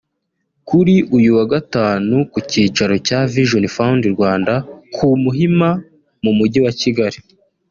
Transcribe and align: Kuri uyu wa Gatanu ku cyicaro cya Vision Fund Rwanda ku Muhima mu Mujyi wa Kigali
Kuri 0.67 0.95
uyu 1.17 1.29
wa 1.37 1.45
Gatanu 1.53 2.15
ku 2.31 2.39
cyicaro 2.49 2.95
cya 3.07 3.19
Vision 3.33 3.65
Fund 3.75 4.01
Rwanda 4.15 4.53
ku 4.93 5.07
Muhima 5.23 5.69
mu 6.23 6.31
Mujyi 6.37 6.59
wa 6.65 6.73
Kigali 6.81 7.19